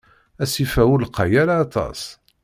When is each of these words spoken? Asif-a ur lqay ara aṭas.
Asif-a 0.43 0.83
ur 0.93 0.99
lqay 1.05 1.33
ara 1.41 1.55
aṭas. 1.65 2.01